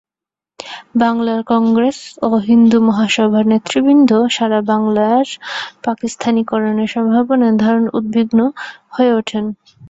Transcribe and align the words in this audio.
বাংলার 1.01 1.39
কংগ্রেস 1.51 1.97
ও 2.21 2.29
হিন্দু 2.47 2.77
মহাসভার 2.87 3.45
নেতৃবৃন্দ 3.53 4.09
সারা 4.35 4.59
বাংলার 4.71 5.25
পাকিস্তানিকরণের 5.85 6.89
সম্ভাবনায় 6.95 7.55
দারুণ 7.61 7.85
উদ্বিগ্ন 7.97 8.39
হয়ে 8.95 9.11
ওঠেন। 9.19 9.45